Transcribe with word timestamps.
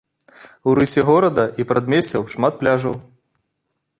У 0.71 0.71
рысе 0.79 1.01
горада 1.09 1.45
і 1.51 1.51
ў 1.63 1.67
прадмесцях 1.73 2.23
шмат 2.37 2.53
пляжаў. 2.65 2.95